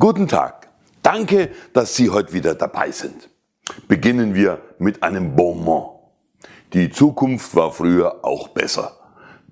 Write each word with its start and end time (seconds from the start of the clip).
Guten 0.00 0.28
Tag. 0.28 0.68
Danke, 1.02 1.50
dass 1.72 1.96
Sie 1.96 2.10
heute 2.10 2.32
wieder 2.32 2.54
dabei 2.54 2.92
sind. 2.92 3.30
Beginnen 3.88 4.32
wir 4.32 4.62
mit 4.78 5.02
einem 5.02 5.34
Bonmot. 5.34 5.98
Die 6.72 6.88
Zukunft 6.88 7.56
war 7.56 7.72
früher 7.72 8.24
auch 8.24 8.46
besser. 8.46 8.96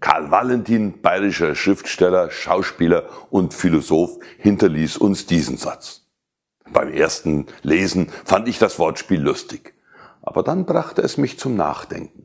Karl 0.00 0.30
Valentin, 0.30 1.00
bayerischer 1.00 1.54
Schriftsteller, 1.54 2.30
Schauspieler 2.30 3.04
und 3.30 3.54
Philosoph, 3.54 4.18
hinterließ 4.36 4.98
uns 4.98 5.24
diesen 5.24 5.56
Satz. 5.56 6.02
Beim 6.70 6.92
ersten 6.92 7.46
Lesen 7.62 8.10
fand 8.26 8.46
ich 8.46 8.58
das 8.58 8.78
Wortspiel 8.78 9.22
lustig, 9.22 9.72
aber 10.20 10.42
dann 10.42 10.66
brachte 10.66 11.00
es 11.00 11.16
mich 11.16 11.38
zum 11.38 11.56
Nachdenken. 11.56 12.23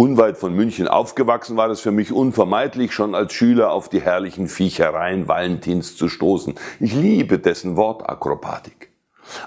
Unweit 0.00 0.38
von 0.38 0.54
München 0.54 0.86
aufgewachsen 0.86 1.56
war 1.56 1.70
es 1.70 1.80
für 1.80 1.90
mich 1.90 2.12
unvermeidlich, 2.12 2.92
schon 2.92 3.16
als 3.16 3.32
Schüler 3.32 3.72
auf 3.72 3.88
die 3.88 4.00
herrlichen 4.00 4.46
Viechereien 4.46 5.26
Valentins 5.26 5.96
zu 5.96 6.08
stoßen. 6.08 6.54
Ich 6.78 6.94
liebe 6.94 7.40
dessen 7.40 7.76
Wortakrobatik. 7.76 8.92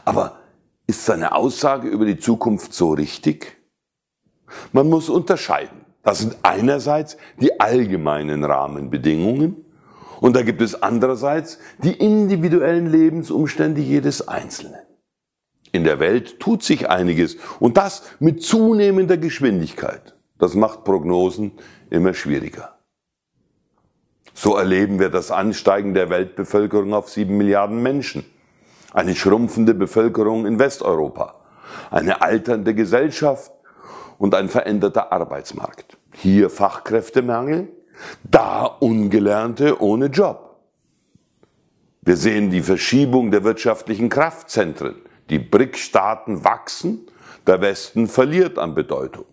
Aber 0.04 0.40
ist 0.88 1.06
seine 1.06 1.36
Aussage 1.36 1.88
über 1.88 2.04
die 2.04 2.20
Zukunft 2.20 2.74
so 2.74 2.92
richtig? 2.92 3.56
Man 4.74 4.90
muss 4.90 5.08
unterscheiden. 5.08 5.86
Das 6.04 6.20
sind 6.20 6.36
einerseits 6.44 7.16
die 7.40 7.62
allgemeinen 7.62 8.44
Rahmenbedingungen 8.44 9.64
und 10.20 10.36
da 10.36 10.42
gibt 10.42 10.62
es 10.62 10.84
andererseits 10.84 11.60
die 11.82 11.94
individuellen 11.94 12.92
Lebensumstände 12.92 13.80
jedes 13.80 14.28
Einzelnen. 14.28 14.82
In 15.72 15.86
der 15.86 16.02
Welt 16.02 16.42
tut 16.42 16.62
sich 16.62 16.90
einiges 16.90 17.38
und 17.62 17.78
das 17.78 18.04
mit 18.20 18.44
zunehmender 18.44 19.16
Geschwindigkeit. 19.16 20.14
Das 20.42 20.56
macht 20.56 20.84
Prognosen 20.86 21.52
immer 21.92 22.16
schwieriger. 22.16 22.76
So 24.34 24.56
erleben 24.56 24.98
wir 24.98 25.10
das 25.10 25.30
Ansteigen 25.30 25.94
der 25.94 26.10
Weltbevölkerung 26.10 26.96
auf 26.96 27.12
sieben 27.12 27.38
Milliarden 27.38 27.84
Menschen, 27.84 28.26
eine 28.92 29.16
schrumpfende 29.16 29.76
Bevölkerung 29.76 30.48
in 30.48 30.58
Westeuropa, 30.58 31.36
eine 31.92 32.24
alternde 32.24 32.74
Gesellschaft 32.74 33.52
und 34.18 34.34
ein 34.34 34.50
veränderter 34.50 35.12
Arbeitsmarkt. 35.12 35.96
Hier 36.16 36.50
Fachkräftemangel, 36.50 37.68
da 38.24 38.66
Ungelernte 38.66 39.80
ohne 39.80 40.08
Job. 40.08 40.60
Wir 42.02 42.18
sehen 42.18 42.50
die 42.50 42.64
Verschiebung 42.64 43.30
der 43.30 43.44
wirtschaftlichen 43.44 44.10
Kraftzentren. 44.10 44.96
Die 45.30 45.38
BRIC-Staaten 45.38 46.44
wachsen, 46.44 47.06
der 47.46 47.62
Westen 47.62 48.08
verliert 48.08 48.58
an 48.58 48.74
Bedeutung 48.74 49.26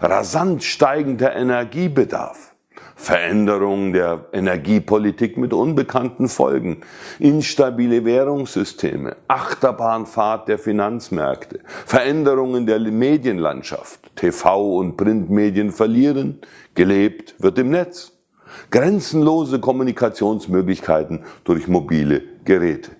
rasant 0.00 0.62
steigender 0.62 1.34
Energiebedarf, 1.34 2.54
Veränderung 2.98 3.92
der 3.92 4.26
Energiepolitik 4.32 5.36
mit 5.36 5.52
unbekannten 5.52 6.28
Folgen, 6.28 6.78
instabile 7.18 8.04
Währungssysteme, 8.06 9.16
Achterbahnfahrt 9.28 10.48
der 10.48 10.58
Finanzmärkte, 10.58 11.60
Veränderungen 11.84 12.66
der 12.66 12.80
Medienlandschaft, 12.80 14.16
TV 14.16 14.78
und 14.78 14.96
Printmedien 14.96 15.72
verlieren, 15.72 16.40
gelebt 16.74 17.34
wird 17.38 17.58
im 17.58 17.70
Netz, 17.70 18.12
grenzenlose 18.70 19.60
Kommunikationsmöglichkeiten 19.60 21.24
durch 21.44 21.68
mobile 21.68 22.22
Geräte. 22.44 22.92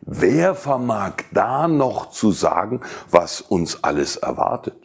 Wer 0.00 0.56
vermag 0.56 1.12
da 1.32 1.68
noch 1.68 2.10
zu 2.10 2.32
sagen, 2.32 2.80
was 3.08 3.40
uns 3.40 3.84
alles 3.84 4.16
erwartet? 4.16 4.81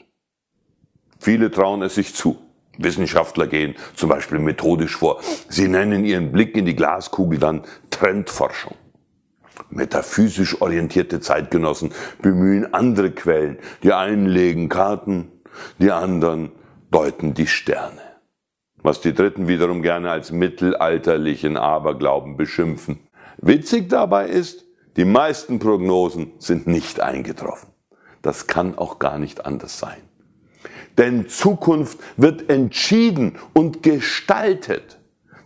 Viele 1.27 1.51
trauen 1.51 1.81
es 1.81 1.95
sich 1.95 2.15
zu. 2.15 2.37
Wissenschaftler 2.77 3.47
gehen 3.47 3.75
zum 3.95 4.07
Beispiel 4.07 4.39
methodisch 4.39 4.95
vor. 4.95 5.19
Sie 5.49 5.67
nennen 5.67 6.05
ihren 6.05 6.31
Blick 6.31 6.55
in 6.55 6.65
die 6.65 6.73
Glaskugel 6.73 7.37
dann 7.37 7.63
Trendforschung. 7.89 8.75
Metaphysisch 9.69 10.61
orientierte 10.61 11.19
Zeitgenossen 11.19 11.91
bemühen 12.21 12.73
andere 12.73 13.11
Quellen. 13.11 13.57
Die 13.83 13.91
einen 13.91 14.25
legen 14.25 14.69
Karten, 14.69 15.29
die 15.79 15.91
anderen 15.91 16.53
deuten 16.91 17.33
die 17.33 17.47
Sterne. 17.47 17.99
Was 18.81 19.01
die 19.01 19.13
Dritten 19.13 19.49
wiederum 19.49 19.81
gerne 19.81 20.09
als 20.09 20.31
mittelalterlichen 20.31 21.57
Aberglauben 21.57 22.37
beschimpfen. 22.37 23.01
Witzig 23.39 23.89
dabei 23.89 24.29
ist, 24.29 24.63
die 24.95 25.03
meisten 25.03 25.59
Prognosen 25.59 26.31
sind 26.39 26.67
nicht 26.67 27.01
eingetroffen. 27.01 27.67
Das 28.21 28.47
kann 28.47 28.77
auch 28.77 28.97
gar 28.97 29.19
nicht 29.19 29.45
anders 29.45 29.77
sein. 29.77 30.07
Denn 30.97 31.27
Zukunft 31.27 31.99
wird 32.17 32.49
entschieden 32.49 33.37
und 33.53 33.83
gestaltet. 33.83 34.97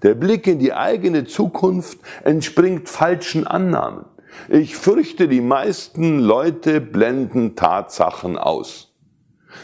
Der 0.04 0.16
Blick 0.16 0.48
in 0.48 0.60
die 0.60 0.74
eigene 0.74 1.26
Zukunft 1.26 2.00
entspringt 2.24 2.90
falschen 2.90 3.46
Annahmen. 3.46 4.06
Ich 4.50 4.76
fürchte, 4.76 5.28
die 5.28 5.42
meisten 5.42 6.20
Leute 6.20 6.82
blenden 6.82 7.56
Tatsachen 7.56 8.38
aus. 8.38 8.94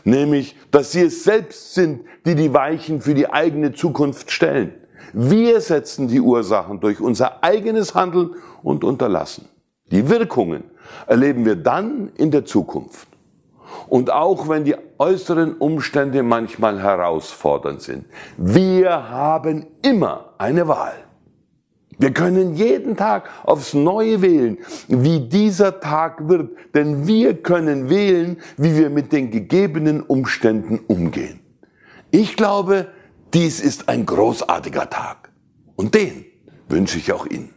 Nämlich, 0.03 0.55
dass 0.71 0.91
sie 0.91 1.03
es 1.03 1.23
selbst 1.23 1.73
sind, 1.73 2.01
die 2.25 2.35
die 2.35 2.53
Weichen 2.53 3.01
für 3.01 3.13
die 3.13 3.29
eigene 3.29 3.73
Zukunft 3.73 4.31
stellen. 4.31 4.73
Wir 5.13 5.61
setzen 5.61 6.07
die 6.09 6.19
Ursachen 6.19 6.81
durch 6.81 6.99
unser 6.99 7.43
eigenes 7.43 7.95
Handeln 7.95 8.35
und 8.61 8.83
Unterlassen. 8.83 9.47
Die 9.89 10.09
Wirkungen 10.09 10.65
erleben 11.07 11.45
wir 11.45 11.55
dann 11.55 12.11
in 12.17 12.29
der 12.29 12.45
Zukunft. 12.45 13.07
Und 13.87 14.11
auch 14.11 14.49
wenn 14.49 14.63
die 14.63 14.75
äußeren 14.97 15.55
Umstände 15.57 16.23
manchmal 16.23 16.81
herausfordernd 16.81 17.81
sind, 17.81 18.05
wir 18.37 19.09
haben 19.09 19.67
immer 19.81 20.33
eine 20.37 20.67
Wahl. 20.67 20.93
Wir 21.99 22.13
können 22.13 22.55
jeden 22.55 22.95
Tag 22.95 23.29
aufs 23.43 23.73
Neue 23.73 24.21
wählen, 24.21 24.59
wie 24.87 25.19
dieser 25.21 25.79
Tag 25.79 26.27
wird, 26.27 26.51
denn 26.75 27.07
wir 27.07 27.41
können 27.41 27.89
wählen, 27.89 28.37
wie 28.55 28.75
wir 28.75 28.91
mit 28.91 29.11
den 29.11 29.31
gegebenen 29.31 30.01
Umständen 30.01 30.79
umgehen. 30.87 31.39
Ich 32.11 32.35
glaube, 32.35 32.87
dies 33.33 33.59
ist 33.59 33.89
ein 33.89 34.05
großartiger 34.05 34.89
Tag 34.89 35.31
und 35.75 35.95
den 35.95 36.25
wünsche 36.69 36.99
ich 36.99 37.11
auch 37.11 37.25
Ihnen. 37.25 37.56